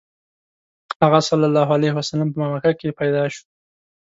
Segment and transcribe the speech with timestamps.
[1.01, 3.45] هغه ﷺ په مکه کې پیدا شو.